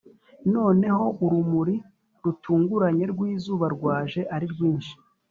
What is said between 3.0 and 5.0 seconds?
rw'izuba rwaje ari rwinshi